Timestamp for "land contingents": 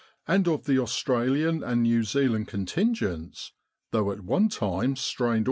2.27-3.51